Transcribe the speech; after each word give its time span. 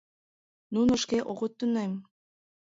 Нуно 0.73 0.91
шке 1.03 1.17
огыт 1.31 1.53
тунем. 1.59 1.91